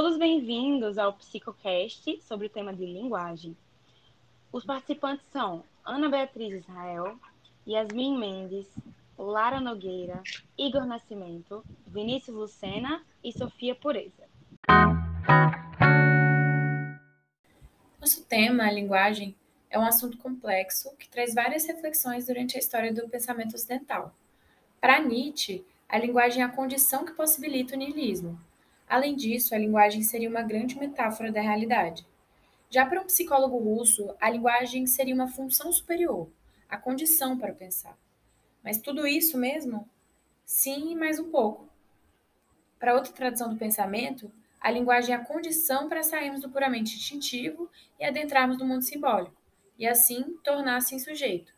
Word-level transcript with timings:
todos 0.00 0.16
bem-vindos 0.16 0.96
ao 0.96 1.12
Psicocast 1.14 2.22
sobre 2.22 2.46
o 2.46 2.48
tema 2.48 2.72
de 2.72 2.86
linguagem. 2.86 3.56
Os 4.52 4.64
participantes 4.64 5.26
são 5.32 5.64
Ana 5.84 6.08
Beatriz 6.08 6.62
Israel, 6.62 7.18
Yasmin 7.66 8.16
Mendes, 8.16 8.68
Lara 9.18 9.58
Nogueira, 9.58 10.22
Igor 10.56 10.86
Nascimento, 10.86 11.64
Vinícius 11.84 12.36
Lucena 12.36 13.02
e 13.24 13.32
Sofia 13.32 13.74
Pureza. 13.74 14.22
Nosso 18.00 18.22
tema, 18.26 18.68
a 18.68 18.70
linguagem, 18.70 19.34
é 19.68 19.76
um 19.80 19.84
assunto 19.84 20.16
complexo 20.16 20.94
que 20.96 21.08
traz 21.08 21.34
várias 21.34 21.66
reflexões 21.66 22.28
durante 22.28 22.54
a 22.54 22.60
história 22.60 22.94
do 22.94 23.08
pensamento 23.08 23.56
ocidental. 23.56 24.14
Para 24.80 25.00
Nietzsche, 25.00 25.66
a 25.88 25.98
linguagem 25.98 26.40
é 26.40 26.44
a 26.44 26.48
condição 26.48 27.04
que 27.04 27.14
possibilita 27.14 27.74
o 27.74 27.78
niilismo. 27.78 28.38
Além 28.88 29.14
disso, 29.14 29.54
a 29.54 29.58
linguagem 29.58 30.02
seria 30.02 30.30
uma 30.30 30.42
grande 30.42 30.78
metáfora 30.78 31.30
da 31.30 31.40
realidade. 31.40 32.06
Já 32.70 32.86
para 32.86 33.00
um 33.00 33.04
psicólogo 33.04 33.58
russo, 33.58 34.14
a 34.20 34.30
linguagem 34.30 34.86
seria 34.86 35.14
uma 35.14 35.28
função 35.28 35.70
superior, 35.70 36.30
a 36.68 36.76
condição 36.76 37.36
para 37.36 37.52
pensar. 37.52 37.98
Mas 38.64 38.78
tudo 38.78 39.06
isso 39.06 39.36
mesmo? 39.36 39.88
Sim, 40.44 40.94
mais 40.94 41.18
um 41.18 41.30
pouco. 41.30 41.68
Para 42.78 42.94
outra 42.94 43.12
tradição 43.12 43.50
do 43.50 43.56
pensamento, 43.56 44.30
a 44.60 44.70
linguagem 44.70 45.14
é 45.14 45.18
a 45.18 45.24
condição 45.24 45.88
para 45.88 46.02
sairmos 46.02 46.40
do 46.40 46.48
puramente 46.48 46.96
instintivo 46.96 47.70
e 47.98 48.04
adentrarmos 48.04 48.58
no 48.58 48.66
mundo 48.66 48.82
simbólico, 48.82 49.36
e 49.78 49.86
assim 49.86 50.38
tornar-se 50.42 50.94
em 50.94 50.98
sujeito. 50.98 51.52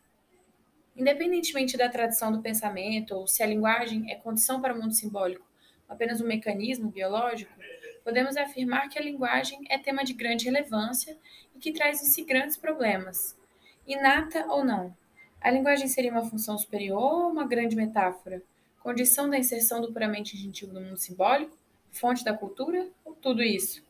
Independentemente 0.95 1.77
da 1.77 1.89
tradição 1.89 2.31
do 2.31 2.41
pensamento, 2.41 3.15
ou 3.15 3.27
se 3.27 3.41
a 3.41 3.47
linguagem 3.47 4.11
é 4.11 4.15
condição 4.15 4.61
para 4.61 4.73
o 4.73 4.79
mundo 4.79 4.93
simbólico, 4.93 5.50
apenas 5.91 6.21
um 6.21 6.25
mecanismo 6.25 6.89
biológico, 6.89 7.51
podemos 8.01 8.37
afirmar 8.37 8.87
que 8.87 8.97
a 8.97 9.01
linguagem 9.01 9.59
é 9.69 9.77
tema 9.77 10.03
de 10.05 10.13
grande 10.13 10.45
relevância 10.45 11.17
e 11.53 11.59
que 11.59 11.73
traz 11.73 12.01
em 12.01 12.05
si 12.05 12.23
grandes 12.23 12.55
problemas. 12.55 13.37
Inata 13.85 14.45
ou 14.47 14.63
não, 14.63 14.95
a 15.41 15.51
linguagem 15.51 15.89
seria 15.89 16.11
uma 16.11 16.23
função 16.23 16.57
superior 16.57 17.25
ou 17.25 17.31
uma 17.31 17.45
grande 17.45 17.75
metáfora? 17.75 18.41
Condição 18.81 19.29
da 19.29 19.37
inserção 19.37 19.81
do 19.81 19.91
puramente 19.91 20.35
instintivo 20.35 20.73
no 20.73 20.81
mundo 20.81 20.97
simbólico? 20.97 21.59
fonte 21.91 22.23
da 22.23 22.33
cultura 22.33 22.87
ou 23.03 23.13
tudo 23.13 23.43
isso? 23.43 23.83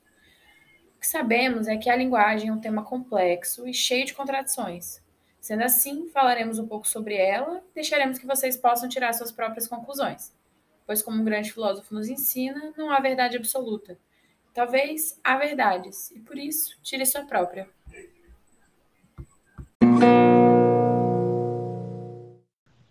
O 0.97 0.99
que 0.99 1.07
sabemos 1.07 1.67
é 1.67 1.77
que 1.77 1.89
a 1.89 1.95
linguagem 1.95 2.49
é 2.49 2.53
um 2.53 2.59
tema 2.59 2.83
complexo 2.83 3.67
e 3.67 3.73
cheio 3.73 4.05
de 4.05 4.15
contradições. 4.15 4.99
Sendo 5.39 5.63
assim, 5.63 6.09
falaremos 6.09 6.57
um 6.57 6.67
pouco 6.67 6.87
sobre 6.87 7.15
ela 7.15 7.63
e 7.71 7.75
deixaremos 7.75 8.17
que 8.17 8.25
vocês 8.25 8.57
possam 8.57 8.89
tirar 8.89 9.13
suas 9.13 9.31
próprias 9.31 9.67
conclusões. 9.67 10.33
Pois, 10.85 11.01
como 11.01 11.21
um 11.21 11.23
grande 11.23 11.51
filósofo 11.51 11.93
nos 11.93 12.09
ensina, 12.09 12.73
não 12.77 12.89
há 12.91 12.99
verdade 12.99 13.37
absoluta. 13.37 13.97
Talvez 14.53 15.19
há 15.23 15.37
verdades, 15.37 16.11
e 16.11 16.19
por 16.19 16.37
isso, 16.37 16.77
tire 16.83 17.05
sua 17.05 17.23
própria. 17.23 17.69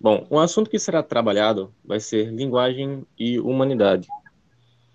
Bom, 0.01 0.27
um 0.31 0.39
assunto 0.39 0.71
que 0.71 0.79
será 0.79 1.03
trabalhado 1.03 1.75
vai 1.85 2.01
ser 2.01 2.33
linguagem 2.33 3.07
e 3.19 3.39
humanidade. 3.39 4.09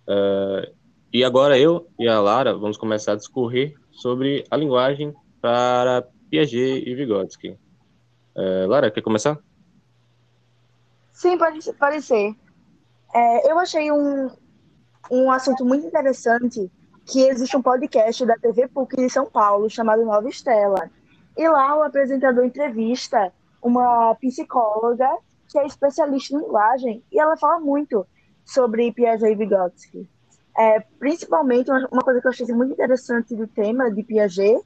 Uh, 0.07 0.73
e 1.13 1.23
agora 1.23 1.59
eu 1.59 1.87
e 1.99 2.07
a 2.07 2.19
Lara 2.19 2.55
vamos 2.55 2.75
começar 2.75 3.11
a 3.11 3.15
discorrer 3.15 3.75
sobre 3.91 4.43
a 4.49 4.57
linguagem 4.57 5.13
para 5.39 6.07
Piaget 6.31 6.89
e 6.89 6.95
Vygotsky. 6.95 7.49
Uh, 8.35 8.67
Lara, 8.67 8.89
quer 8.89 9.01
começar? 9.01 9.39
Sim, 11.13 11.37
pode, 11.37 11.71
pode 11.73 12.01
ser. 12.01 12.35
É, 13.13 13.51
eu 13.51 13.59
achei 13.59 13.91
um, 13.91 14.29
um 15.11 15.31
assunto 15.31 15.65
muito 15.65 15.85
interessante 15.85 16.71
que 17.05 17.21
existe 17.21 17.55
um 17.55 17.61
podcast 17.61 18.25
da 18.25 18.35
TV 18.35 18.67
PUC 18.67 18.95
de 18.97 19.09
São 19.09 19.25
Paulo 19.25 19.69
chamado 19.69 20.03
Nova 20.03 20.27
Estela. 20.27 20.89
E 21.37 21.47
lá 21.47 21.77
o 21.77 21.83
apresentador 21.83 22.43
entrevista 22.45 23.31
uma 23.61 24.15
psicóloga 24.15 25.09
que 25.47 25.59
é 25.59 25.65
especialista 25.65 26.35
em 26.35 26.39
linguagem 26.39 27.03
e 27.11 27.19
ela 27.19 27.37
fala 27.37 27.59
muito 27.59 28.05
sobre 28.43 28.91
Piaget 28.91 29.31
e 29.31 29.35
Vygotsky. 29.35 30.09
É, 30.57 30.79
principalmente, 30.99 31.69
uma 31.69 32.01
coisa 32.01 32.21
que 32.21 32.27
eu 32.27 32.31
achei 32.31 32.47
muito 32.47 32.73
interessante 32.73 33.35
do 33.35 33.47
tema 33.47 33.91
de 33.91 34.03
Piaget 34.03 34.59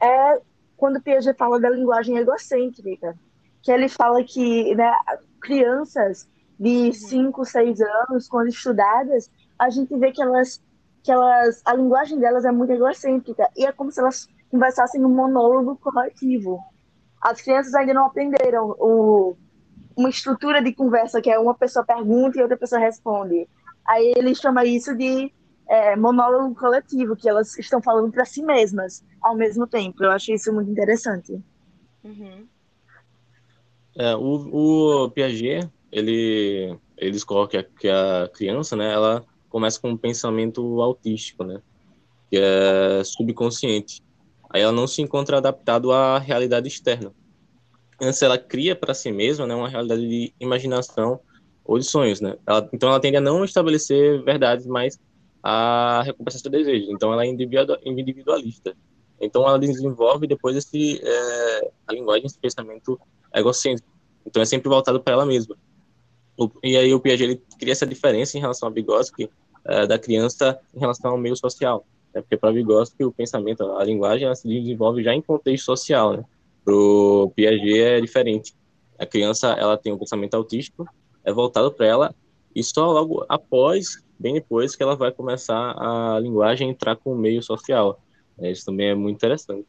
é 0.00 0.40
quando 0.76 1.00
Piaget 1.00 1.36
fala 1.36 1.60
da 1.60 1.70
linguagem 1.70 2.16
egocêntrica, 2.16 3.14
que 3.62 3.70
ele 3.70 3.88
fala 3.88 4.22
que 4.24 4.74
né, 4.74 4.92
crianças 5.40 6.28
de 6.60 6.92
5, 6.92 7.42
6 7.42 7.80
anos, 7.80 8.28
quando 8.28 8.48
estudadas, 8.48 9.30
a 9.58 9.70
gente 9.70 9.96
vê 9.96 10.12
que 10.12 10.20
elas, 10.20 10.62
que 11.02 11.10
elas, 11.10 11.62
a 11.64 11.74
linguagem 11.74 12.18
delas 12.18 12.44
é 12.44 12.52
muito 12.52 12.72
egocêntrica, 12.72 13.48
e 13.56 13.64
é 13.64 13.72
como 13.72 13.90
se 13.90 13.98
elas 13.98 14.28
conversassem 14.50 15.00
num 15.00 15.08
monólogo 15.08 15.76
coletivo. 15.76 16.60
As 17.22 17.40
crianças 17.40 17.74
ainda 17.74 17.94
não 17.94 18.06
aprenderam 18.06 18.76
o, 18.78 19.36
uma 19.96 20.10
estrutura 20.10 20.62
de 20.62 20.74
conversa 20.74 21.22
que 21.22 21.30
é 21.30 21.38
uma 21.38 21.54
pessoa 21.54 21.84
pergunta 21.84 22.38
e 22.38 22.42
outra 22.42 22.58
pessoa 22.58 22.80
responde. 22.80 23.48
Aí 23.86 24.12
ele 24.16 24.34
chama 24.34 24.64
isso 24.64 24.94
de 24.94 25.32
é, 25.66 25.96
monólogo 25.96 26.54
coletivo, 26.54 27.16
que 27.16 27.28
elas 27.28 27.56
estão 27.58 27.80
falando 27.80 28.10
para 28.10 28.24
si 28.24 28.42
mesmas 28.42 29.02
ao 29.22 29.34
mesmo 29.34 29.66
tempo. 29.66 30.04
Eu 30.04 30.10
acho 30.10 30.32
isso 30.32 30.52
muito 30.52 30.70
interessante. 30.70 31.42
Uhum. 32.04 32.46
É, 33.96 34.14
o, 34.16 35.04
o, 35.04 35.10
Piaget, 35.10 35.70
ele, 35.92 36.76
ele 36.96 37.10
discorre 37.10 37.48
que 37.48 37.56
a, 37.56 37.64
que 37.64 37.88
a 37.88 38.30
criança, 38.32 38.76
né, 38.76 38.92
ela 38.92 39.24
começa 39.48 39.80
com 39.80 39.90
um 39.90 39.96
pensamento 39.96 40.80
autístico, 40.80 41.44
né, 41.44 41.60
que 42.30 42.38
é 42.38 43.02
subconsciente. 43.04 44.02
Aí 44.48 44.62
ela 44.62 44.72
não 44.72 44.86
se 44.86 45.00
encontra 45.02 45.38
adaptado 45.38 45.92
à 45.92 46.18
realidade 46.18 46.68
externa 46.68 47.12
antes 48.00 48.22
ela 48.22 48.38
cria 48.38 48.74
para 48.74 48.94
si 48.94 49.12
mesma 49.12 49.46
né, 49.46 49.54
uma 49.54 49.68
realidade 49.68 50.08
de 50.08 50.32
imaginação 50.40 51.20
ou 51.64 51.78
de 51.78 51.84
sonhos, 51.84 52.20
né? 52.20 52.36
Ela, 52.46 52.68
então 52.72 52.88
ela 52.88 52.98
tende 52.98 53.16
a 53.16 53.20
não 53.20 53.44
estabelecer 53.44 54.22
verdades, 54.24 54.66
mas 54.66 54.98
a 55.42 56.02
recompensar 56.02 56.40
seus 56.40 56.50
desejos. 56.50 56.88
Então 56.88 57.12
ela 57.12 57.24
é 57.24 57.28
individualista. 57.28 58.74
Então 59.20 59.46
ela 59.46 59.58
desenvolve 59.58 60.26
depois 60.26 60.56
esse 60.56 61.00
é, 61.02 61.70
a 61.86 61.92
linguagem, 61.92 62.26
esse 62.26 62.38
pensamento 62.38 62.98
egocêntrico. 63.34 63.88
Então 64.26 64.42
é 64.42 64.46
sempre 64.46 64.68
voltado 64.68 65.00
para 65.00 65.12
ela 65.12 65.26
mesma. 65.26 65.56
O, 66.40 66.50
e 66.62 66.74
aí 66.74 66.94
o 66.94 66.98
Piaget 66.98 67.24
ele 67.24 67.42
cria 67.58 67.72
essa 67.72 67.86
diferença 67.86 68.38
em 68.38 68.40
relação 68.40 68.66
a 68.66 68.72
Vygotsky 68.72 69.30
é, 69.66 69.86
da 69.86 69.98
criança 69.98 70.58
em 70.74 70.80
relação 70.80 71.10
ao 71.10 71.18
meio 71.18 71.36
social. 71.36 71.84
Né? 72.14 72.22
Porque 72.22 72.34
para 72.34 72.50
Vygotsky 72.50 73.04
o 73.04 73.12
pensamento, 73.12 73.62
a 73.76 73.84
linguagem, 73.84 74.24
ela 74.24 74.34
se 74.34 74.48
desenvolve 74.48 75.02
já 75.02 75.14
em 75.14 75.20
contexto 75.20 75.66
social, 75.66 76.16
né? 76.16 76.24
Pro 76.64 77.30
Piaget 77.36 77.82
é 77.82 78.00
diferente. 78.00 78.54
A 78.98 79.04
criança 79.04 79.48
ela 79.48 79.76
tem 79.76 79.92
um 79.92 79.98
pensamento 79.98 80.34
autístico, 80.34 80.86
é 81.22 81.30
voltado 81.30 81.70
para 81.72 81.86
ela 81.86 82.14
e 82.56 82.64
só 82.64 82.90
logo 82.90 83.24
após, 83.28 84.02
bem 84.18 84.34
depois, 84.34 84.74
que 84.74 84.82
ela 84.82 84.96
vai 84.96 85.12
começar 85.12 85.74
a 85.76 86.18
linguagem 86.20 86.70
entrar 86.70 86.96
com 86.96 87.12
o 87.12 87.18
meio 87.18 87.42
social. 87.42 88.00
É, 88.38 88.50
isso 88.50 88.64
também 88.64 88.88
é 88.88 88.94
muito 88.94 89.16
interessante. 89.16 89.66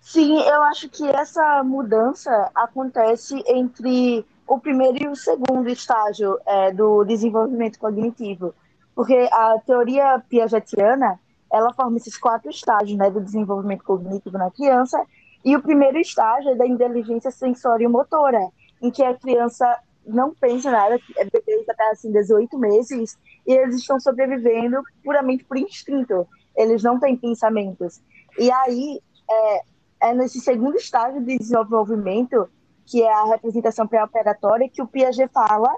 Sim, 0.00 0.40
eu 0.40 0.62
acho 0.62 0.88
que 0.88 1.06
essa 1.08 1.62
mudança 1.62 2.50
acontece 2.54 3.42
entre 3.46 4.24
o 4.46 4.58
primeiro 4.58 5.04
e 5.04 5.08
o 5.08 5.16
segundo 5.16 5.68
estágio 5.68 6.38
é, 6.46 6.72
do 6.72 7.04
desenvolvimento 7.04 7.78
cognitivo, 7.78 8.54
porque 8.94 9.28
a 9.30 9.58
teoria 9.66 10.22
piagetiana 10.28 11.20
ela 11.52 11.72
forma 11.72 11.96
esses 11.96 12.16
quatro 12.16 12.50
estágios 12.50 12.96
né, 12.98 13.10
do 13.10 13.20
desenvolvimento 13.20 13.84
cognitivo 13.84 14.36
na 14.38 14.50
criança. 14.50 15.02
E 15.44 15.56
o 15.56 15.62
primeiro 15.62 15.98
estágio 15.98 16.50
é 16.50 16.54
da 16.54 16.66
inteligência 16.66 17.30
sensório-motora, 17.30 18.50
em 18.82 18.90
que 18.90 19.02
a 19.02 19.14
criança 19.14 19.78
não 20.06 20.34
pensa 20.34 20.70
nada, 20.70 20.98
é 21.16 21.24
bebê 21.24 21.64
até 21.68 21.90
assim 21.90 22.10
18 22.10 22.58
meses, 22.58 23.18
e 23.46 23.52
eles 23.52 23.76
estão 23.76 24.00
sobrevivendo 24.00 24.82
puramente 25.04 25.44
por 25.44 25.56
instinto. 25.56 26.26
Eles 26.56 26.82
não 26.82 26.98
têm 26.98 27.16
pensamentos. 27.16 28.00
E 28.38 28.50
aí, 28.50 29.00
é, 29.30 29.62
é 30.08 30.14
nesse 30.14 30.40
segundo 30.40 30.76
estágio 30.76 31.22
de 31.22 31.38
desenvolvimento, 31.38 32.48
que 32.86 33.02
é 33.02 33.12
a 33.12 33.26
representação 33.26 33.86
pré-operatória, 33.86 34.68
que 34.68 34.82
o 34.82 34.86
Piaget 34.86 35.30
fala 35.32 35.70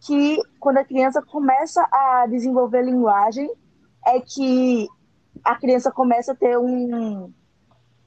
que 0.00 0.38
quando 0.58 0.78
a 0.78 0.84
criança 0.84 1.22
começa 1.22 1.86
a 1.92 2.26
desenvolver 2.26 2.82
linguagem, 2.82 3.50
é 4.06 4.20
que 4.20 4.88
a 5.44 5.56
criança 5.56 5.90
começa 5.90 6.32
a 6.32 6.34
ter 6.34 6.58
um, 6.58 7.32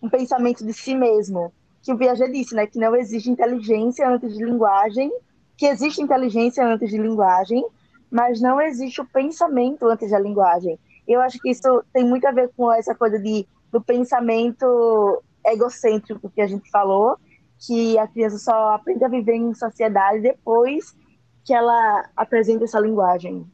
um 0.01 0.09
pensamento 0.09 0.65
de 0.65 0.73
si 0.73 0.95
mesmo. 0.95 1.53
Que 1.81 1.93
o 1.93 1.97
Piaget 1.97 2.31
disse, 2.31 2.55
né? 2.55 2.67
Que 2.67 2.79
não 2.79 2.95
existe 2.95 3.29
inteligência 3.29 4.07
antes 4.09 4.33
de 4.33 4.43
linguagem, 4.43 5.11
que 5.57 5.65
existe 5.65 6.01
inteligência 6.01 6.65
antes 6.65 6.89
de 6.89 6.97
linguagem, 6.97 7.65
mas 8.09 8.41
não 8.41 8.59
existe 8.59 9.01
o 9.01 9.05
pensamento 9.05 9.85
antes 9.87 10.11
da 10.11 10.19
linguagem. 10.19 10.77
Eu 11.07 11.21
acho 11.21 11.39
que 11.39 11.49
isso 11.49 11.83
tem 11.93 12.03
muito 12.03 12.25
a 12.25 12.31
ver 12.31 12.51
com 12.55 12.71
essa 12.71 12.95
coisa 12.95 13.19
de, 13.19 13.47
do 13.71 13.81
pensamento 13.81 15.23
egocêntrico 15.45 16.29
que 16.29 16.41
a 16.41 16.47
gente 16.47 16.69
falou, 16.69 17.17
que 17.65 17.97
a 17.97 18.07
criança 18.07 18.37
só 18.37 18.71
aprende 18.71 19.03
a 19.03 19.07
viver 19.07 19.35
em 19.35 19.53
sociedade 19.53 20.21
depois 20.21 20.95
que 21.43 21.53
ela 21.53 22.09
apresenta 22.15 22.63
essa 22.63 22.79
linguagem. 22.79 23.45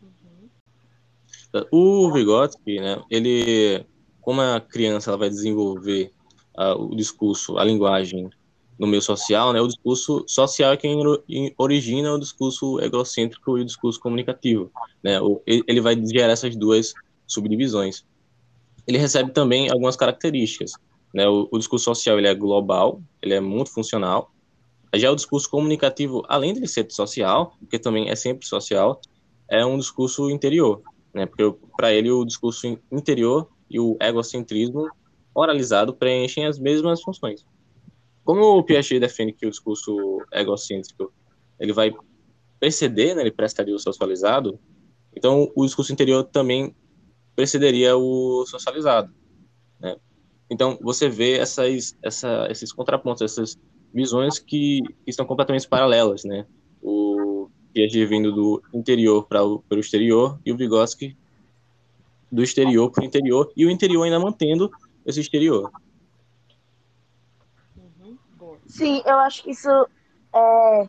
Uhum. 0.00 1.66
O 1.70 2.12
Vygotsky, 2.12 2.80
né, 2.80 3.02
ele, 3.10 3.84
como 4.20 4.40
a 4.40 4.60
criança 4.60 5.10
ela 5.10 5.18
vai 5.18 5.28
desenvolver 5.28 6.12
uh, 6.56 6.80
o 6.80 6.96
discurso, 6.96 7.58
a 7.58 7.64
linguagem 7.64 8.30
no 8.78 8.86
meio 8.86 9.02
social, 9.02 9.52
né, 9.52 9.60
o 9.60 9.66
discurso 9.66 10.24
social 10.26 10.72
é 10.72 10.76
quem 10.76 10.96
origina 11.58 12.12
o 12.12 12.18
discurso 12.18 12.80
egocêntrico 12.80 13.58
e 13.58 13.62
o 13.62 13.64
discurso 13.64 14.00
comunicativo. 14.00 14.70
Né, 15.02 15.18
ele 15.46 15.80
vai 15.80 16.00
gerar 16.06 16.32
essas 16.32 16.56
duas 16.56 16.94
subdivisões. 17.26 18.04
Ele 18.86 18.98
recebe 18.98 19.30
também 19.32 19.70
algumas 19.70 19.96
características. 19.96 20.72
Né, 21.12 21.28
o, 21.28 21.48
o 21.50 21.58
discurso 21.58 21.84
social 21.84 22.18
ele 22.18 22.28
é 22.28 22.34
global, 22.34 23.02
ele 23.20 23.34
é 23.34 23.40
muito 23.40 23.70
funcional. 23.70 24.32
Já 24.94 25.10
o 25.10 25.16
discurso 25.16 25.48
comunicativo, 25.48 26.22
além 26.28 26.52
de 26.54 26.66
ser 26.66 26.90
social, 26.90 27.56
porque 27.58 27.78
também 27.78 28.10
é 28.10 28.16
sempre 28.16 28.46
social, 28.46 29.00
é 29.48 29.64
um 29.64 29.78
discurso 29.78 30.30
interior, 30.30 30.82
né? 31.14 31.26
Porque 31.26 31.54
para 31.76 31.92
ele 31.92 32.10
o 32.10 32.24
discurso 32.24 32.66
interior 32.90 33.48
e 33.70 33.80
o 33.80 33.96
egocentrismo 34.00 34.88
oralizado 35.34 35.94
preenchem 35.94 36.46
as 36.46 36.58
mesmas 36.58 37.02
funções. 37.02 37.44
Como 38.24 38.58
o 38.58 38.62
Piaget 38.62 39.00
defende 39.00 39.32
que 39.32 39.46
o 39.46 39.50
discurso 39.50 40.22
egocêntrico 40.32 41.12
ele 41.58 41.72
vai 41.72 41.92
preceder, 42.60 43.16
né, 43.16 43.22
ele 43.22 43.30
prestaria 43.30 43.74
o 43.74 43.78
socializado, 43.78 44.58
então 45.14 45.50
o 45.54 45.64
discurso 45.64 45.92
interior 45.92 46.24
também 46.24 46.74
precederia 47.34 47.96
o 47.96 48.44
socializado. 48.46 49.12
Né? 49.80 49.96
Então 50.50 50.78
você 50.80 51.08
vê 51.08 51.38
essas, 51.38 51.96
essa, 52.02 52.46
esses 52.50 52.72
contrapontos, 52.72 53.22
essas 53.22 53.58
visões 53.92 54.38
que, 54.38 54.80
que 55.04 55.10
estão 55.10 55.26
completamente 55.26 55.68
paralelas, 55.68 56.24
né? 56.24 56.46
O 56.82 57.48
Piaget 57.72 58.06
vindo 58.06 58.32
do 58.32 58.62
interior 58.72 59.26
para 59.26 59.44
o 59.44 59.62
exterior 59.72 60.38
e 60.44 60.52
o 60.52 60.56
Vygotsky 60.56 61.16
do 62.30 62.42
exterior 62.42 62.90
para 62.90 63.02
o 63.02 63.06
interior 63.06 63.52
e 63.56 63.66
o 63.66 63.70
interior 63.70 64.04
ainda 64.04 64.18
mantendo 64.18 64.70
esse 65.04 65.20
exterior. 65.20 65.70
Sim, 68.66 69.02
eu 69.04 69.18
acho 69.18 69.42
que 69.42 69.50
isso 69.50 69.68
é, 70.34 70.88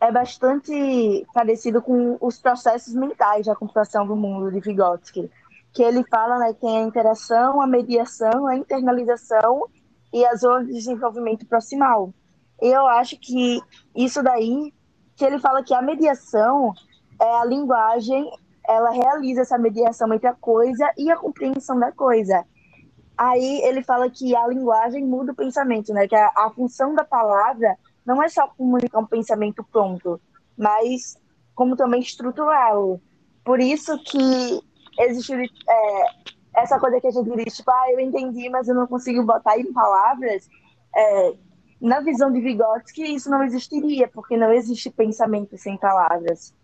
é 0.00 0.10
bastante 0.10 1.24
parecido 1.32 1.80
com 1.80 2.18
os 2.20 2.40
processos 2.40 2.94
mentais 2.94 3.46
da 3.46 3.54
computação 3.54 4.04
do 4.04 4.16
mundo 4.16 4.50
de 4.50 4.58
Vygotsky, 4.58 5.30
que 5.72 5.82
ele 5.82 6.04
fala 6.04 6.38
né, 6.38 6.52
que 6.52 6.60
tem 6.60 6.78
a 6.78 6.82
interação, 6.82 7.60
a 7.60 7.66
mediação, 7.66 8.46
a 8.46 8.56
internalização 8.56 9.66
e 10.12 10.24
a 10.24 10.34
zona 10.34 10.64
de 10.66 10.72
desenvolvimento 10.72 11.46
proximal. 11.46 12.12
Eu 12.60 12.86
acho 12.86 13.18
que 13.18 13.60
isso 13.96 14.22
daí, 14.22 14.72
que 15.16 15.24
ele 15.24 15.38
fala 15.38 15.62
que 15.62 15.74
a 15.74 15.82
mediação 15.82 16.72
é 17.20 17.36
a 17.36 17.44
linguagem, 17.44 18.30
ela 18.68 18.90
realiza 18.90 19.40
essa 19.40 19.58
mediação 19.58 20.12
entre 20.12 20.28
a 20.28 20.34
coisa 20.34 20.90
e 20.96 21.10
a 21.10 21.16
compreensão 21.16 21.78
da 21.78 21.90
coisa. 21.90 22.44
Aí 23.16 23.62
ele 23.64 23.82
fala 23.82 24.10
que 24.10 24.34
a 24.36 24.46
linguagem 24.46 25.04
muda 25.04 25.32
o 25.32 25.36
pensamento, 25.36 25.92
né? 25.92 26.06
Que 26.06 26.14
a, 26.14 26.32
a 26.36 26.50
função 26.50 26.94
da 26.94 27.04
palavra 27.04 27.76
não 28.04 28.22
é 28.22 28.28
só 28.28 28.46
comunicar 28.48 28.98
um 28.98 29.06
pensamento 29.06 29.64
pronto, 29.70 30.20
mas 30.56 31.16
como 31.54 31.76
também 31.76 32.00
estruturá-lo. 32.00 33.00
Por 33.44 33.60
isso 33.60 33.98
que 34.04 34.60
existe 34.98 35.32
é, 35.34 36.04
essa 36.54 36.78
coisa 36.78 37.00
que 37.00 37.06
a 37.06 37.10
gente 37.10 37.30
diz, 37.36 37.56
tipo, 37.56 37.70
ah, 37.70 37.90
eu 37.90 38.00
entendi, 38.00 38.48
mas 38.48 38.68
eu 38.68 38.74
não 38.74 38.86
consigo 38.86 39.24
botar 39.24 39.58
em 39.58 39.72
palavras. 39.72 40.48
É, 40.94 41.34
na 41.80 42.00
visão 42.00 42.32
de 42.32 42.40
Vygotsky, 42.40 43.14
isso 43.14 43.30
não 43.30 43.42
existiria, 43.42 44.06
porque 44.08 44.36
não 44.36 44.52
existe 44.52 44.90
pensamento 44.90 45.56
sem 45.56 45.76
palavras. 45.76 46.54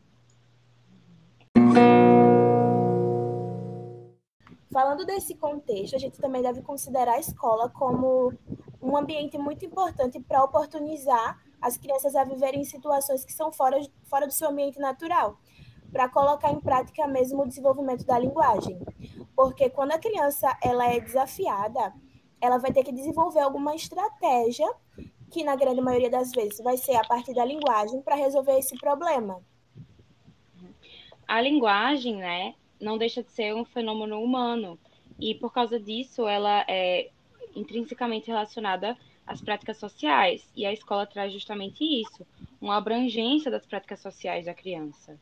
Falando 4.70 5.04
desse 5.04 5.34
contexto, 5.34 5.96
a 5.96 5.98
gente 5.98 6.20
também 6.20 6.42
deve 6.42 6.62
considerar 6.62 7.14
a 7.14 7.19
escola 7.19 7.69
como 7.70 8.32
um 8.80 8.96
ambiente 8.96 9.36
muito 9.36 9.64
importante 9.64 10.20
para 10.20 10.44
oportunizar 10.44 11.36
as 11.60 11.76
crianças 11.76 12.14
a 12.14 12.22
viverem 12.22 12.60
em 12.60 12.64
situações 12.64 13.25
que 13.25 13.32
são 13.32 13.50
fora, 13.50 13.80
fora 14.04 14.26
do 14.26 14.32
seu 14.32 14.48
ambiente 14.48 14.78
natural, 14.78 15.36
para 15.93 16.08
colocar 16.08 16.52
em 16.52 16.61
prática 16.61 17.06
mesmo 17.06 17.43
o 17.43 17.49
desenvolvimento 17.49 18.05
da 18.05 18.19
linguagem. 18.19 18.79
Porque 19.35 19.70
quando 19.70 19.93
a 19.93 19.99
criança 19.99 20.56
ela 20.62 20.87
é 20.93 21.00
desafiada, 21.00 21.93
ela 22.40 22.58
vai 22.58 22.73
ter 22.73 22.85
que 22.85 22.93
desenvolver 22.93 23.40
alguma 23.40 23.75
estratégia, 23.75 24.67
que 25.31 25.44
na 25.44 25.56
grande 25.56 25.81
maioria 25.81 26.11
das 26.11 26.31
vezes 26.32 26.58
vai 26.61 26.76
ser 26.76 26.96
a 26.96 27.05
partir 27.05 27.35
da 27.35 27.44
linguagem, 27.44 28.00
para 28.02 28.14
resolver 28.14 28.58
esse 28.58 28.76
problema. 28.79 29.43
A 31.26 31.40
linguagem, 31.40 32.17
né, 32.17 32.55
não 32.81 32.96
deixa 32.96 33.23
de 33.23 33.31
ser 33.31 33.55
um 33.55 33.64
fenômeno 33.64 34.23
humano. 34.23 34.79
E 35.20 35.35
por 35.35 35.52
causa 35.52 35.79
disso, 35.79 36.26
ela 36.26 36.64
é 36.69 37.11
intrinsecamente 37.55 38.29
relacionada 38.29 38.96
às 39.26 39.40
práticas 39.40 39.76
sociais. 39.76 40.49
E 40.56 40.64
a 40.64 40.73
escola 40.73 41.06
traz 41.06 41.32
justamente 41.32 41.85
isso, 41.85 42.26
uma 42.61 42.76
abrangência 42.76 43.50
das 43.50 43.67
práticas 43.67 44.00
sociais 44.00 44.46
da 44.46 44.55
criança. 44.55 45.19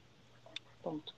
Ponto. 0.86 1.16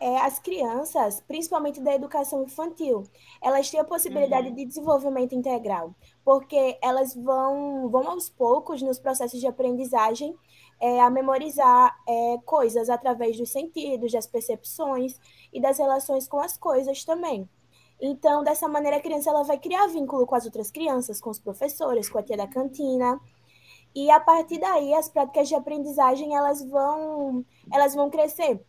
É, 0.00 0.20
as 0.22 0.38
crianças, 0.38 1.20
principalmente 1.20 1.80
da 1.80 1.94
educação 1.94 2.42
infantil, 2.42 3.04
elas 3.42 3.70
têm 3.70 3.78
a 3.78 3.84
possibilidade 3.84 4.48
uhum. 4.48 4.54
de 4.54 4.64
desenvolvimento 4.64 5.34
integral, 5.34 5.94
porque 6.24 6.78
elas 6.82 7.14
vão, 7.14 7.90
vão 7.90 8.08
aos 8.08 8.30
poucos 8.30 8.80
nos 8.80 8.98
processos 8.98 9.38
de 9.38 9.46
aprendizagem 9.46 10.34
é, 10.80 10.98
a 10.98 11.10
memorizar 11.10 11.94
é, 12.08 12.38
coisas 12.46 12.88
através 12.88 13.36
dos 13.36 13.50
sentidos, 13.50 14.12
das 14.12 14.26
percepções 14.26 15.20
e 15.52 15.60
das 15.60 15.78
relações 15.78 16.26
com 16.26 16.40
as 16.40 16.56
coisas 16.56 17.04
também. 17.04 17.46
Então, 18.00 18.42
dessa 18.42 18.66
maneira, 18.66 18.96
a 18.96 19.00
criança 19.00 19.28
ela 19.28 19.42
vai 19.44 19.58
criar 19.58 19.86
vínculo 19.88 20.26
com 20.26 20.34
as 20.34 20.46
outras 20.46 20.70
crianças, 20.70 21.20
com 21.20 21.28
os 21.28 21.38
professores, 21.38 22.08
com 22.08 22.18
a 22.18 22.22
tia 22.22 22.36
da 22.36 22.48
cantina. 22.48 23.20
E 23.94 24.10
a 24.10 24.18
partir 24.18 24.58
daí, 24.58 24.92
as 24.94 25.08
práticas 25.08 25.48
de 25.48 25.54
aprendizagem 25.54 26.34
elas 26.34 26.64
vão, 26.66 27.44
elas 27.72 27.94
vão 27.94 28.10
crescer. 28.10 28.60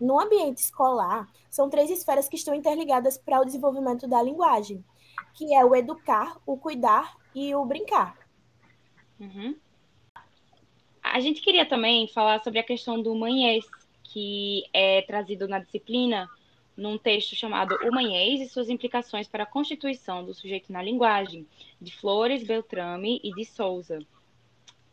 No 0.00 0.20
ambiente 0.20 0.58
escolar, 0.58 1.26
são 1.50 1.70
três 1.70 1.90
esferas 1.90 2.28
que 2.28 2.36
estão 2.36 2.54
interligadas 2.54 3.18
para 3.18 3.40
o 3.40 3.44
desenvolvimento 3.44 4.06
da 4.06 4.22
linguagem, 4.22 4.84
que 5.34 5.54
é 5.54 5.64
o 5.64 5.74
educar, 5.74 6.38
o 6.46 6.56
cuidar 6.56 7.16
e 7.34 7.54
o 7.54 7.64
brincar. 7.64 8.16
Uhum. 9.18 9.56
A 11.02 11.20
gente 11.20 11.40
queria 11.40 11.66
também 11.66 12.06
falar 12.08 12.42
sobre 12.44 12.60
a 12.60 12.64
questão 12.64 13.02
do 13.02 13.14
manhês, 13.14 13.64
que 14.04 14.64
é 14.72 15.02
trazido 15.02 15.48
na 15.48 15.58
disciplina 15.58 16.28
num 16.76 16.96
texto 16.96 17.34
chamado 17.34 17.76
O 17.82 17.92
Manhês 17.92 18.40
e 18.40 18.48
suas 18.48 18.68
implicações 18.68 19.26
para 19.26 19.42
a 19.42 19.46
constituição 19.46 20.24
do 20.24 20.32
sujeito 20.32 20.72
na 20.72 20.80
linguagem, 20.80 21.44
de 21.80 21.92
Flores, 21.96 22.46
Beltrame 22.46 23.20
e 23.24 23.32
de 23.32 23.44
Souza. 23.44 23.98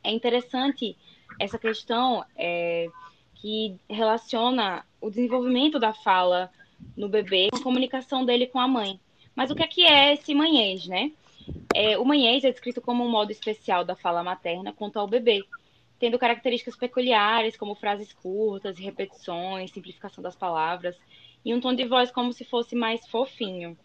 É 0.05 0.11
interessante 0.11 0.95
essa 1.39 1.57
questão 1.57 2.23
é, 2.37 2.87
que 3.33 3.75
relaciona 3.89 4.85
o 5.01 5.09
desenvolvimento 5.09 5.79
da 5.79 5.93
fala 5.93 6.51
no 6.95 7.09
bebê 7.09 7.49
com 7.49 7.57
a 7.57 7.63
comunicação 7.63 8.23
dele 8.23 8.45
com 8.45 8.59
a 8.59 8.67
mãe. 8.67 8.99
Mas 9.35 9.49
o 9.49 9.55
que 9.55 9.63
é, 9.63 9.67
que 9.67 9.83
é 9.83 10.13
esse 10.13 10.35
manhês, 10.35 10.87
né? 10.87 11.11
É, 11.73 11.97
o 11.97 12.05
manhês 12.05 12.43
é 12.43 12.51
descrito 12.51 12.81
como 12.81 13.03
um 13.03 13.09
modo 13.09 13.31
especial 13.31 13.83
da 13.83 13.95
fala 13.95 14.23
materna 14.23 14.71
quanto 14.71 14.99
ao 14.99 15.07
bebê, 15.07 15.43
tendo 15.99 16.19
características 16.19 16.75
peculiares, 16.75 17.57
como 17.57 17.73
frases 17.73 18.13
curtas, 18.13 18.77
repetições, 18.77 19.71
simplificação 19.71 20.23
das 20.23 20.35
palavras, 20.35 20.95
e 21.43 21.51
um 21.51 21.59
tom 21.59 21.73
de 21.73 21.85
voz 21.85 22.11
como 22.11 22.31
se 22.31 22.45
fosse 22.45 22.75
mais 22.75 23.07
fofinho. 23.07 23.75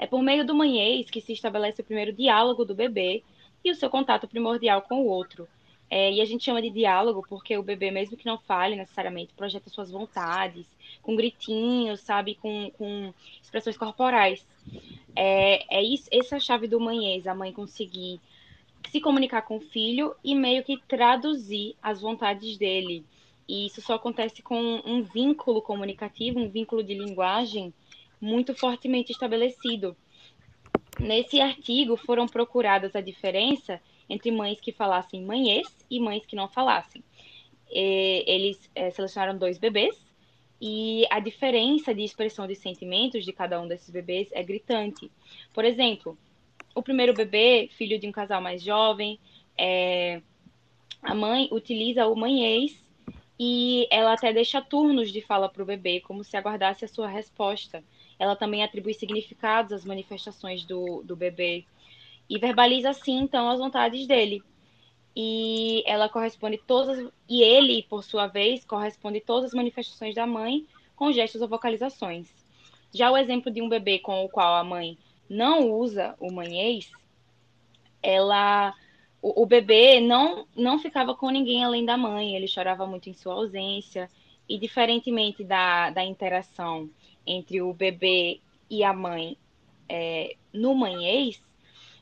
É 0.00 0.06
por 0.06 0.20
meio 0.20 0.44
do 0.44 0.54
manhês 0.54 1.08
que 1.08 1.20
se 1.20 1.32
estabelece 1.32 1.80
o 1.80 1.84
primeiro 1.84 2.12
diálogo 2.12 2.64
do 2.64 2.74
bebê 2.74 3.22
e 3.66 3.70
o 3.70 3.74
seu 3.74 3.90
contato 3.90 4.28
primordial 4.28 4.82
com 4.82 5.02
o 5.02 5.06
outro. 5.06 5.48
É, 5.88 6.12
e 6.12 6.20
a 6.20 6.24
gente 6.24 6.44
chama 6.44 6.60
de 6.60 6.70
diálogo 6.70 7.24
porque 7.28 7.56
o 7.56 7.62
bebê, 7.62 7.90
mesmo 7.90 8.16
que 8.16 8.26
não 8.26 8.38
fale 8.38 8.74
necessariamente, 8.74 9.34
projeta 9.34 9.70
suas 9.70 9.90
vontades, 9.90 10.66
com 11.02 11.14
gritinhos, 11.14 12.00
sabe, 12.00 12.34
com, 12.34 12.70
com 12.76 13.12
expressões 13.42 13.76
corporais. 13.76 14.46
É, 15.14 15.78
é 15.78 15.82
isso, 15.82 16.08
essa 16.12 16.36
é 16.36 16.38
a 16.38 16.40
chave 16.40 16.66
do 16.66 16.80
manhês, 16.80 17.26
a 17.26 17.34
mãe 17.34 17.52
conseguir 17.52 18.20
se 18.90 19.00
comunicar 19.00 19.42
com 19.42 19.56
o 19.56 19.60
filho 19.60 20.14
e 20.22 20.34
meio 20.34 20.64
que 20.64 20.80
traduzir 20.88 21.76
as 21.82 22.00
vontades 22.00 22.56
dele. 22.56 23.04
E 23.48 23.66
isso 23.66 23.80
só 23.80 23.94
acontece 23.94 24.42
com 24.42 24.82
um 24.84 25.02
vínculo 25.02 25.62
comunicativo, 25.62 26.40
um 26.40 26.48
vínculo 26.48 26.82
de 26.82 26.94
linguagem 26.94 27.72
muito 28.20 28.54
fortemente 28.54 29.12
estabelecido. 29.12 29.96
Nesse 30.98 31.40
artigo 31.40 31.96
foram 31.96 32.26
procuradas 32.26 32.96
a 32.96 33.00
diferença 33.00 33.80
entre 34.08 34.30
mães 34.30 34.60
que 34.60 34.72
falassem 34.72 35.24
manhês 35.24 35.66
e 35.90 36.00
mães 36.00 36.24
que 36.24 36.36
não 36.36 36.48
falassem. 36.48 37.02
Eles 37.68 38.70
é, 38.74 38.90
selecionaram 38.90 39.36
dois 39.36 39.58
bebês 39.58 39.96
e 40.60 41.04
a 41.10 41.20
diferença 41.20 41.94
de 41.94 42.02
expressão 42.02 42.46
de 42.46 42.54
sentimentos 42.54 43.24
de 43.24 43.32
cada 43.32 43.60
um 43.60 43.68
desses 43.68 43.90
bebês 43.90 44.28
é 44.32 44.42
gritante. 44.42 45.10
Por 45.52 45.64
exemplo, 45.64 46.16
o 46.74 46.82
primeiro 46.82 47.12
bebê, 47.12 47.68
filho 47.72 47.98
de 47.98 48.08
um 48.08 48.12
casal 48.12 48.40
mais 48.40 48.62
jovem, 48.62 49.18
é, 49.58 50.22
a 51.02 51.14
mãe 51.14 51.48
utiliza 51.52 52.06
o 52.06 52.16
manhês 52.16 52.82
e 53.38 53.86
ela 53.90 54.14
até 54.14 54.32
deixa 54.32 54.62
turnos 54.62 55.12
de 55.12 55.20
fala 55.20 55.48
para 55.48 55.62
o 55.62 55.66
bebê, 55.66 56.00
como 56.00 56.24
se 56.24 56.36
aguardasse 56.36 56.84
a 56.84 56.88
sua 56.88 57.08
resposta. 57.08 57.84
Ela 58.18 58.34
também 58.34 58.64
atribui 58.64 58.94
significados 58.94 59.72
às 59.72 59.84
manifestações 59.84 60.64
do, 60.64 61.02
do 61.02 61.14
bebê 61.14 61.64
e 62.28 62.38
verbaliza 62.38 62.90
assim 62.90 63.18
então 63.18 63.48
as 63.48 63.58
vontades 63.58 64.06
dele. 64.06 64.42
E 65.14 65.82
ela 65.86 66.08
corresponde 66.08 66.58
todas 66.58 67.10
e 67.28 67.42
ele, 67.42 67.82
por 67.84 68.04
sua 68.04 68.26
vez, 68.26 68.64
corresponde 68.64 69.20
todas 69.20 69.46
as 69.46 69.54
manifestações 69.54 70.14
da 70.14 70.26
mãe 70.26 70.66
com 70.94 71.12
gestos 71.12 71.40
ou 71.40 71.48
vocalizações. 71.48 72.28
Já 72.92 73.10
o 73.10 73.16
exemplo 73.16 73.50
de 73.50 73.62
um 73.62 73.68
bebê 73.68 73.98
com 73.98 74.24
o 74.24 74.28
qual 74.28 74.54
a 74.54 74.64
mãe 74.64 74.98
não 75.28 75.70
usa 75.70 76.14
o 76.20 76.32
manhês, 76.32 76.90
ela 78.02 78.74
o, 79.20 79.42
o 79.42 79.46
bebê 79.46 80.00
não 80.00 80.46
não 80.54 80.78
ficava 80.78 81.14
com 81.14 81.30
ninguém 81.30 81.64
além 81.64 81.84
da 81.84 81.96
mãe, 81.96 82.36
ele 82.36 82.46
chorava 82.46 82.86
muito 82.86 83.08
em 83.08 83.14
sua 83.14 83.34
ausência 83.34 84.08
e 84.48 84.58
diferentemente 84.58 85.42
da, 85.42 85.90
da 85.90 86.04
interação 86.04 86.88
entre 87.26 87.60
o 87.60 87.72
bebê 87.72 88.40
e 88.70 88.84
a 88.84 88.92
mãe 88.92 89.36
é, 89.88 90.36
no 90.52 90.74
manhês, 90.74 91.42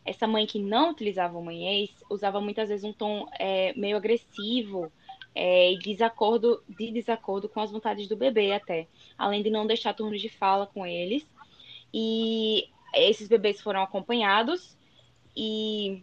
essa 0.05 0.27
mãe 0.27 0.47
que 0.47 0.59
não 0.59 0.91
utilizava 0.91 1.39
o 1.39 1.45
manhês 1.45 1.91
usava 2.11 2.41
muitas 2.41 2.69
vezes 2.69 2.85
um 2.85 2.93
tom 2.93 3.27
é, 3.39 3.73
meio 3.75 3.97
agressivo 3.97 4.93
é, 5.35 5.73
e 5.73 5.79
desacordo, 5.79 6.63
de 6.69 6.91
desacordo 6.91 7.49
com 7.49 7.61
as 7.61 7.71
vontades 7.71 8.07
do 8.07 8.17
bebê 8.17 8.53
até, 8.53 8.87
além 9.17 9.43
de 9.43 9.51
não 9.51 9.67
deixar 9.67 9.95
turnos 9.95 10.21
de 10.21 10.29
fala 10.29 10.67
com 10.67 10.87
eles. 10.87 11.27
E 11.93 12.69
esses 12.95 13.29
bebês 13.29 13.61
foram 13.61 13.83
acompanhados 13.83 14.77
e 15.37 16.03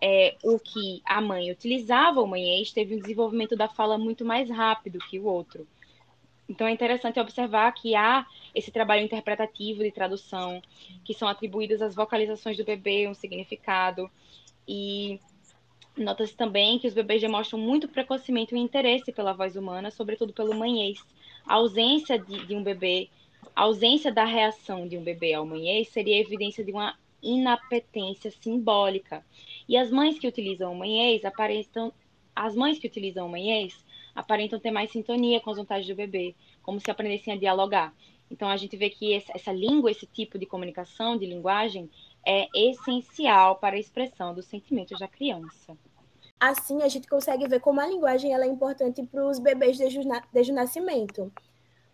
é, 0.00 0.36
o 0.42 0.58
que 0.58 1.02
a 1.04 1.20
mãe 1.20 1.50
utilizava 1.50 2.20
o 2.20 2.26
manhês 2.26 2.72
teve 2.72 2.94
um 2.94 3.00
desenvolvimento 3.00 3.56
da 3.56 3.68
fala 3.68 3.98
muito 3.98 4.24
mais 4.24 4.48
rápido 4.48 4.98
que 4.98 5.18
o 5.18 5.24
outro. 5.24 5.66
Então 6.50 6.66
é 6.66 6.72
interessante 6.72 7.20
observar 7.20 7.70
que 7.72 7.94
há 7.94 8.26
esse 8.52 8.72
trabalho 8.72 9.04
interpretativo 9.04 9.84
de 9.84 9.92
tradução, 9.92 10.60
que 11.04 11.14
são 11.14 11.28
atribuídas 11.28 11.80
às 11.80 11.94
vocalizações 11.94 12.56
do 12.56 12.64
bebê 12.64 13.06
um 13.06 13.14
significado, 13.14 14.10
e 14.66 15.20
nota-se 15.96 16.34
também 16.34 16.80
que 16.80 16.88
os 16.88 16.92
bebês 16.92 17.20
demonstram 17.20 17.56
muito 17.56 17.86
precocemente 17.88 18.52
o 18.52 18.56
interesse 18.56 19.12
pela 19.12 19.32
voz 19.32 19.54
humana, 19.54 19.92
sobretudo 19.92 20.32
pelo 20.32 20.52
manhês. 20.52 20.98
A 21.46 21.54
ausência 21.54 22.18
de, 22.18 22.44
de 22.44 22.56
um 22.56 22.64
bebê, 22.64 23.08
a 23.54 23.62
ausência 23.62 24.12
da 24.12 24.24
reação 24.24 24.88
de 24.88 24.98
um 24.98 25.04
bebê 25.04 25.34
ao 25.34 25.46
manhês 25.46 25.88
seria 25.90 26.18
evidência 26.18 26.64
de 26.64 26.72
uma 26.72 26.98
inapetência 27.22 28.28
simbólica. 28.28 29.24
E 29.68 29.76
as 29.76 29.88
mães 29.88 30.18
que 30.18 30.26
utilizam 30.26 30.72
o 30.72 30.76
manhês 30.76 31.24
aparentam, 31.24 31.92
as 32.34 32.56
mães 32.56 32.76
que 32.76 32.88
utilizam 32.88 33.24
o 33.26 33.30
manhês 33.30 33.84
aparentam 34.14 34.58
ter 34.58 34.70
mais 34.70 34.90
sintonia 34.90 35.40
com 35.40 35.50
as 35.50 35.56
vontades 35.56 35.86
do 35.86 35.94
bebê, 35.94 36.34
como 36.62 36.80
se 36.80 36.90
aprendessem 36.90 37.34
a 37.34 37.38
dialogar. 37.38 37.94
Então 38.30 38.48
a 38.48 38.56
gente 38.56 38.76
vê 38.76 38.88
que 38.88 39.12
essa 39.12 39.52
língua, 39.52 39.90
esse 39.90 40.06
tipo 40.06 40.38
de 40.38 40.46
comunicação, 40.46 41.16
de 41.18 41.26
linguagem, 41.26 41.90
é 42.24 42.46
essencial 42.54 43.56
para 43.56 43.76
a 43.76 43.78
expressão 43.78 44.32
dos 44.34 44.46
sentimentos 44.46 44.98
da 44.98 45.08
criança. 45.08 45.76
Assim, 46.38 46.82
a 46.82 46.88
gente 46.88 47.08
consegue 47.08 47.46
ver 47.48 47.60
como 47.60 47.80
a 47.80 47.86
linguagem 47.86 48.32
ela 48.32 48.44
é 48.44 48.48
importante 48.48 49.02
para 49.02 49.26
os 49.26 49.38
bebês 49.38 49.76
desde 49.76 49.98
o, 49.98 50.02
desde 50.32 50.52
o 50.52 50.54
nascimento. 50.54 51.30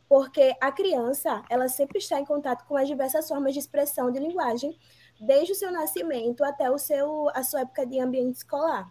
Porque 0.09 0.55
a 0.61 0.71
criança, 0.71 1.43
ela 1.51 1.69
sempre 1.69 1.99
está 1.99 2.21
em 2.21 2.25
contato 2.25 2.65
com 2.67 2.77
as 2.77 2.87
diversas 2.87 3.27
formas 3.27 3.55
de 3.55 3.59
expressão 3.59 4.13
de 4.13 4.21
linguagem, 4.21 4.79
desde 5.19 5.53
o 5.53 5.55
seu 5.55 5.73
nascimento 5.73 6.45
até 6.45 6.71
o 6.71 6.79
seu, 6.79 7.29
a 7.31 7.43
sua 7.43 7.63
época 7.63 7.85
de 7.85 7.99
ambiente 7.99 8.37
escolar. 8.37 8.89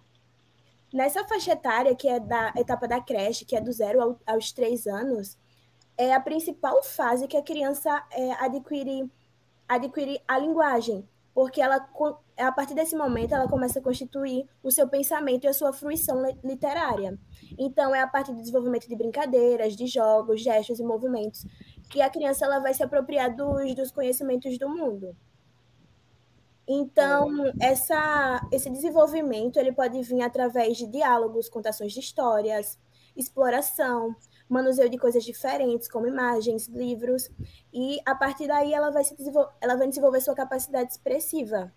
Nessa 0.95 1.27
faixa 1.27 1.51
etária, 1.51 1.93
que 1.93 2.07
é 2.07 2.21
da 2.21 2.53
etapa 2.55 2.87
da 2.87 3.01
creche, 3.01 3.43
que 3.43 3.53
é 3.53 3.59
do 3.59 3.69
zero 3.69 4.01
ao, 4.01 4.19
aos 4.25 4.53
três 4.53 4.87
anos, 4.87 5.37
é 5.97 6.13
a 6.13 6.21
principal 6.21 6.81
fase 6.81 7.27
que 7.27 7.35
a 7.35 7.43
criança 7.43 8.01
é, 8.09 8.31
adquire, 8.35 9.11
adquire 9.67 10.21
a 10.25 10.39
linguagem, 10.39 11.05
porque 11.33 11.59
ela, 11.59 11.85
a 12.37 12.51
partir 12.53 12.75
desse 12.75 12.95
momento 12.95 13.35
ela 13.35 13.49
começa 13.49 13.79
a 13.79 13.81
constituir 13.81 14.47
o 14.63 14.71
seu 14.71 14.87
pensamento 14.87 15.43
e 15.43 15.47
a 15.49 15.53
sua 15.53 15.73
fruição 15.73 16.23
literária. 16.41 17.19
Então, 17.59 17.93
é 17.93 18.01
a 18.01 18.07
partir 18.07 18.31
do 18.31 18.39
desenvolvimento 18.39 18.87
de 18.87 18.95
brincadeiras, 18.95 19.75
de 19.75 19.87
jogos, 19.87 20.41
gestos 20.41 20.79
e 20.79 20.83
movimentos 20.83 21.45
que 21.89 22.01
a 22.01 22.09
criança 22.09 22.45
ela 22.45 22.59
vai 22.59 22.73
se 22.73 22.81
apropriar 22.81 23.35
dos, 23.35 23.75
dos 23.75 23.91
conhecimentos 23.91 24.57
do 24.57 24.69
mundo. 24.69 25.13
Então, 26.67 27.51
essa, 27.61 28.41
esse 28.51 28.69
desenvolvimento 28.69 29.57
ele 29.57 29.71
pode 29.71 30.01
vir 30.01 30.21
através 30.21 30.77
de 30.77 30.87
diálogos, 30.87 31.47
contações 31.47 31.93
de 31.93 31.99
histórias, 31.99 32.79
exploração, 33.15 34.15
manuseio 34.49 34.89
de 34.89 34.97
coisas 34.97 35.23
diferentes, 35.23 35.87
como 35.87 36.07
imagens, 36.07 36.67
livros, 36.67 37.29
e 37.73 37.99
a 38.05 38.15
partir 38.15 38.47
daí 38.47 38.73
ela 38.73 38.89
vai, 38.89 39.03
se 39.03 39.15
desenvol 39.15 39.47
ela 39.61 39.75
vai 39.75 39.87
desenvolver 39.87 40.21
sua 40.21 40.35
capacidade 40.35 40.91
expressiva. 40.91 41.71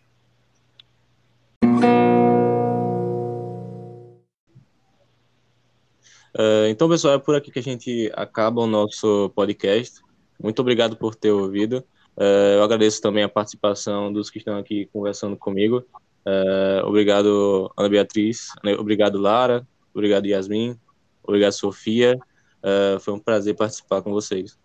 Uh, 6.35 6.69
então, 6.69 6.89
pessoal, 6.89 7.15
é 7.15 7.19
por 7.19 7.35
aqui 7.35 7.51
que 7.51 7.59
a 7.59 7.63
gente 7.63 8.13
acaba 8.15 8.61
o 8.61 8.67
nosso 8.67 9.31
podcast. 9.35 10.01
Muito 10.41 10.61
obrigado 10.61 10.97
por 10.97 11.15
ter 11.15 11.33
ouvido. 11.33 11.85
Uh, 12.19 12.57
eu 12.57 12.65
agradeço 12.65 13.01
também 13.01 13.23
a 13.23 13.29
participação 13.29 14.13
dos 14.13 14.29
que 14.29 14.39
estão 14.39 14.59
aqui 14.59 14.87
conversando 14.93 15.37
comigo. 15.37 15.85
Uh, 16.27 16.85
obrigado, 16.85 17.73
Ana 17.77 17.89
Beatriz. 17.89 18.49
Obrigado, 18.77 19.19
Lara. 19.19 19.65
Obrigado, 19.95 20.27
Yasmin. 20.27 20.77
Obrigado, 21.23 21.53
Sofia. 21.53 22.19
Uh, 22.59 22.99
foi 22.99 23.15
um 23.15 23.21
prazer 23.21 23.55
participar 23.55 24.03
com 24.03 24.11
vocês. 24.11 24.59